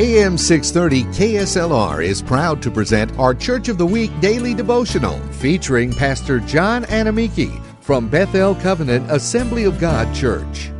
AM 0.00 0.38
630 0.38 1.02
KSLR 1.18 2.04
is 2.04 2.22
proud 2.22 2.62
to 2.62 2.70
present 2.70 3.10
our 3.18 3.34
Church 3.34 3.66
of 3.66 3.78
the 3.78 3.86
Week 3.86 4.12
daily 4.20 4.54
devotional 4.54 5.18
featuring 5.32 5.92
Pastor 5.92 6.38
John 6.38 6.84
Anamiki 6.84 7.60
from 7.82 8.08
Bethel 8.08 8.54
Covenant 8.54 9.10
Assembly 9.10 9.64
of 9.64 9.80
God 9.80 10.14
Church. 10.14 10.70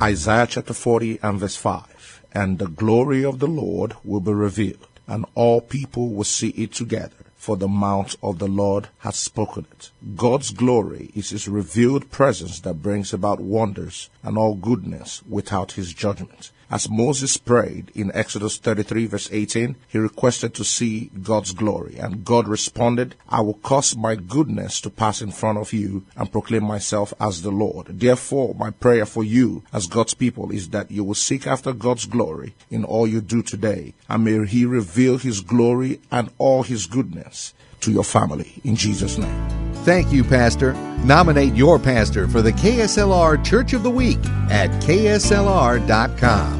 Isaiah 0.00 0.46
chapter 0.48 0.72
40 0.72 1.18
and 1.20 1.40
verse 1.40 1.56
5 1.56 2.22
And 2.30 2.60
the 2.60 2.68
glory 2.68 3.24
of 3.24 3.40
the 3.40 3.48
Lord 3.48 3.96
will 4.04 4.20
be 4.20 4.32
revealed, 4.32 4.86
and 5.08 5.26
all 5.34 5.60
people 5.60 6.10
will 6.10 6.22
see 6.22 6.50
it 6.50 6.70
together 6.70 7.24
for 7.34 7.56
the 7.56 7.66
mount 7.66 8.14
of 8.22 8.38
the 8.38 8.46
Lord 8.46 8.86
has 8.98 9.16
spoken 9.16 9.66
it. 9.72 9.90
God's 10.14 10.52
glory 10.52 11.10
is 11.16 11.30
his 11.30 11.48
revealed 11.48 12.12
presence 12.12 12.60
that 12.60 12.82
brings 12.82 13.12
about 13.12 13.40
wonders 13.40 14.10
and 14.22 14.38
all 14.38 14.54
goodness 14.54 15.24
without 15.28 15.72
his 15.72 15.92
judgment. 15.92 16.52
As 16.70 16.88
Moses 16.88 17.36
prayed 17.36 17.90
in 17.96 18.12
Exodus 18.14 18.56
33 18.58 19.06
verse 19.06 19.28
18, 19.32 19.74
he 19.88 19.98
requested 19.98 20.54
to 20.54 20.64
see 20.64 21.10
God's 21.20 21.52
glory, 21.52 21.96
and 21.98 22.24
God 22.24 22.46
responded, 22.46 23.16
I 23.28 23.40
will 23.40 23.54
cause 23.54 23.96
my 23.96 24.14
goodness 24.14 24.80
to 24.82 24.90
pass 24.90 25.20
in 25.20 25.32
front 25.32 25.58
of 25.58 25.72
you 25.72 26.04
and 26.16 26.30
proclaim 26.30 26.62
myself 26.62 27.12
as 27.20 27.42
the 27.42 27.50
Lord. 27.50 27.86
Therefore, 27.98 28.54
my 28.54 28.70
prayer 28.70 29.04
for 29.04 29.24
you 29.24 29.64
as 29.72 29.88
God's 29.88 30.14
people 30.14 30.52
is 30.52 30.68
that 30.68 30.92
you 30.92 31.02
will 31.02 31.14
seek 31.14 31.44
after 31.46 31.72
God's 31.72 32.06
glory 32.06 32.54
in 32.70 32.84
all 32.84 33.06
you 33.06 33.20
do 33.20 33.42
today, 33.42 33.94
and 34.08 34.24
may 34.24 34.46
he 34.46 34.64
reveal 34.64 35.18
his 35.18 35.40
glory 35.40 36.00
and 36.12 36.30
all 36.38 36.62
his 36.62 36.86
goodness 36.86 37.52
to 37.80 37.90
your 37.90 38.04
family 38.04 38.60
in 38.62 38.76
Jesus' 38.76 39.18
name. 39.18 39.48
Thank 39.84 40.12
you, 40.12 40.22
Pastor. 40.22 40.74
Nominate 41.04 41.54
your 41.54 41.78
pastor 41.78 42.28
for 42.28 42.42
the 42.42 42.52
KSLR 42.52 43.42
Church 43.44 43.72
of 43.72 43.82
the 43.82 43.90
Week 43.90 44.24
at 44.50 44.70
KSLR.com. 44.82 46.59